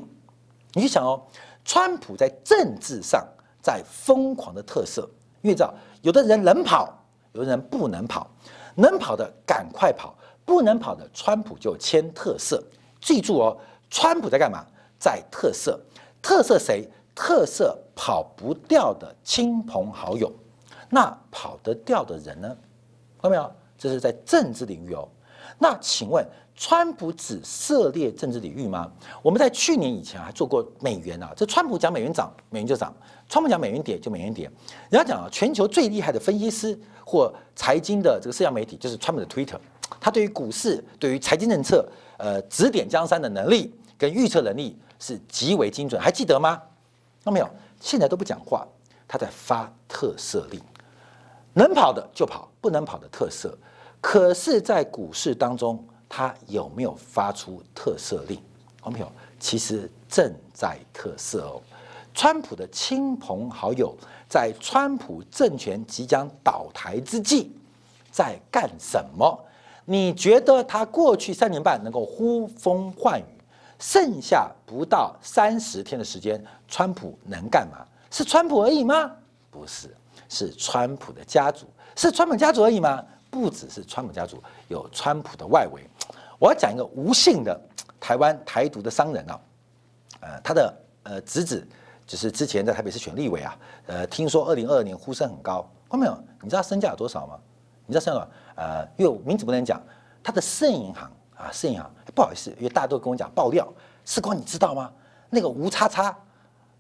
[0.74, 1.20] 你想哦，
[1.66, 3.26] 川普在政治上
[3.64, 5.10] 在疯狂的特色，
[5.48, 6.94] 因为知道有的人能跑，
[7.32, 8.30] 有的人不能跑，
[8.76, 12.62] 能跑的赶快跑，不能跑的川普就签特色。
[13.00, 13.58] 记住哦，
[13.90, 14.66] 川普在干嘛？
[15.00, 15.80] 在特色，
[16.22, 16.86] 特色谁？
[17.16, 20.30] 特色跑不掉的亲朋好友。
[20.90, 22.48] 那跑得掉的人呢？
[23.22, 23.50] 看到没有？
[23.78, 25.08] 这是在政治领域哦。
[25.58, 26.28] 那请问？
[26.60, 28.92] 川普只涉猎政治领域吗？
[29.22, 32.92] 我们在去年以前还做过美元啊，这川普讲美元涨，美元就涨；
[33.30, 34.50] 川普讲美元跌，就美元跌。
[34.90, 39.60] 人家讲啊，全球最厉害的分析师或财经的这个社交媒体就是川普的 Twitter，
[40.00, 46.02] 他对于股市、对于财经政策，呃，指点江山的能力跟预测能力是极为精准。
[46.02, 46.60] 还记得吗？
[47.24, 47.48] 那没有？
[47.80, 48.68] 现在都不讲话，
[49.08, 50.60] 他在发特色令，
[51.54, 53.56] 能跑的就跑，不能跑的特色。
[54.02, 55.88] 可是，在股市当中。
[56.10, 58.40] 他有没有发出特色令？
[58.82, 61.62] 朋友，其实正在特色哦。
[62.14, 63.96] 川普的亲朋好友
[64.28, 67.52] 在川普政权即将倒台之际，
[68.10, 69.38] 在干什么？
[69.86, 73.44] 你觉得他过去三年半能够呼风唤雨，
[73.78, 77.86] 剩下不到三十天的时间，川普能干嘛？
[78.10, 79.12] 是川普而已吗？
[79.52, 79.96] 不是，
[80.30, 83.04] 是川普的家族，是川普家族而已吗？
[83.30, 85.88] 不只是川普家族，有川普的外围。
[86.40, 87.60] 我要讲一个无姓的
[88.00, 89.40] 台湾台独的商人啊，
[90.20, 90.74] 呃，他的
[91.04, 91.68] 呃侄子
[92.06, 93.58] 就是之前在台北市选立委啊，
[93.88, 96.24] 呃，听说二零二二年呼声很高，看到没有？
[96.42, 97.40] 你知道身价有多少吗？
[97.86, 98.28] 你知道身价？
[98.56, 99.82] 呃，因为名字不能讲，
[100.24, 103.68] 他的盛银行啊，盛银行不好意思，因为大家都跟我讲爆料，
[104.06, 104.92] 时光你知道吗？
[105.30, 106.16] 那个吴叉叉，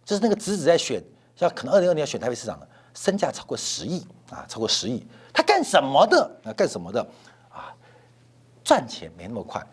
[0.05, 1.03] 就是那个侄子在选，
[1.39, 6.31] 要可能二零二年要选台北市长的，身价超过十亿啊，超过十亿，他干什么的？
[6.43, 7.01] 啊，干什么的？
[7.49, 7.73] 啊
[8.63, 9.65] 赚钱没那么快，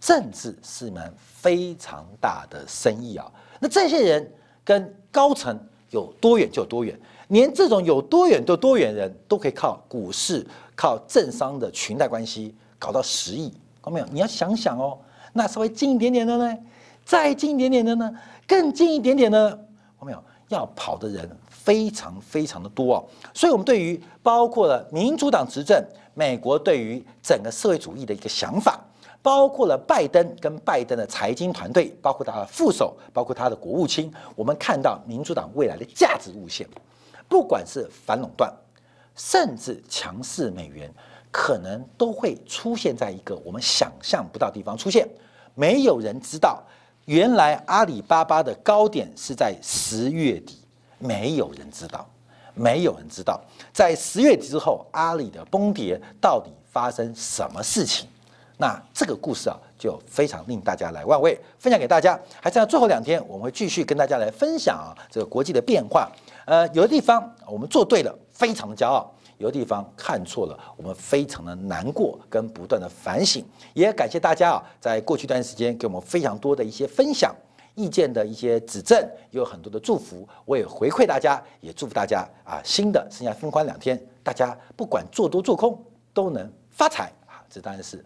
[0.00, 3.30] 政治是门非常大的生意啊。
[3.60, 4.32] 那这些人
[4.64, 5.56] 跟高层
[5.90, 6.98] 有多远就有多远，
[7.28, 10.44] 连这种有多远就多远人都可以靠股市、
[10.74, 13.50] 靠政商的裙带关系搞到十亿，
[13.80, 14.06] 看到没有？
[14.06, 14.98] 你要想想哦，
[15.32, 16.58] 那稍微近一点点的呢，
[17.04, 18.12] 再近一点点的呢，
[18.48, 19.58] 更近一点点的，看
[20.00, 20.24] 到没有？
[20.48, 21.30] 要跑的人
[21.64, 23.04] 非常非常的多哦，
[23.34, 25.82] 所以我们对于包括了民主党执政，
[26.14, 28.80] 美国对于整个社会主义的一个想法。
[29.22, 36.66] 包括了拜登跟拜登的财经团队，包括他的副手，包括他的国务卿，我们看到民主党未来的价值路线，
[37.28, 38.50] 不管是反垄断，
[39.14, 40.90] 甚至强势美元，
[41.30, 45.06] 可能都会出现在一个我们想象不到地方出现。
[45.54, 46.62] 没有人知道，
[47.04, 50.59] 原来阿里巴巴的高点是在十月底，
[51.00, 52.08] 没有人知道，
[52.54, 53.40] 没有人知道，
[53.72, 58.06] 在十月底之后，阿里的崩跌到底发生什么事情？
[58.58, 62.20] 那这个故事啊，就非常令大家来万味，分享给大家。
[62.42, 66.06] 还剩下最后两天，我们会继续跟大家来分享啊，这个国际的变化。
[66.44, 73.42] 呃，有的地方我们做对了，非常的骄傲；有的地方看错了，我们非常的难过，跟不断的反省。
[73.72, 77.34] 也感谢大家啊，在过去一段时间给我们非常多的一些分享、
[77.80, 80.28] 意见的一些指正，有很多的祝福。
[80.44, 87.40] 我也回馈大家，也祝福大家啊，新的剩下封关两天，大家不管做多做空都能发财啊！
[87.48, 88.04] 这当然是。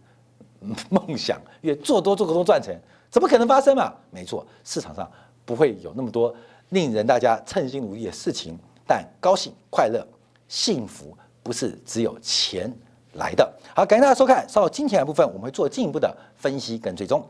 [0.89, 3.93] 梦想越做多做空赚钱，怎么可能发生嘛？
[4.11, 5.11] 没错，市场上
[5.45, 6.35] 不会有那么多
[6.71, 8.57] 令人大家称心如意的事情，
[8.87, 10.07] 但高兴、快乐、
[10.49, 12.73] 幸福不是只有钱
[13.13, 13.53] 来的。
[13.77, 17.23] 好，感谢大家收看，稍后金钱的部分我们会做进一步的分析跟追踪。